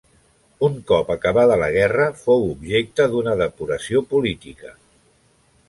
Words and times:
Un 0.67 0.77
cop 0.91 1.11
acabada 1.15 1.57
la 1.63 1.67
guerra 1.75 2.07
fou 2.23 2.47
objecte 2.55 3.07
d'una 3.13 3.37
depuració 3.45 4.05
política. 4.15 4.77